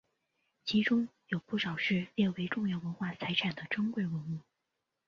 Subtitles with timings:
[0.65, 4.39] 其中有不少是列为重要文化财产的珍贵文物。